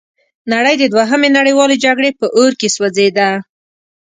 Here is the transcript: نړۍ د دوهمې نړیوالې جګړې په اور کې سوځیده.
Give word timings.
نړۍ 0.53 0.75
د 0.79 0.83
دوهمې 0.93 1.29
نړیوالې 1.37 1.77
جګړې 1.85 2.11
په 2.19 2.25
اور 2.37 2.51
کې 2.59 2.67
سوځیده. 2.75 3.29